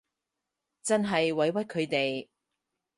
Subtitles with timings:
[0.81, 2.27] 真係委屈佢哋